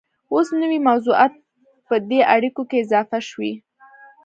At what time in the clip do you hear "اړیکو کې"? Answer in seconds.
2.35-2.77